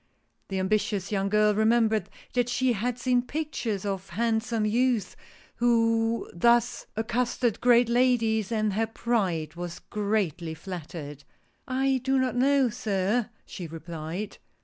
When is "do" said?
12.03-12.17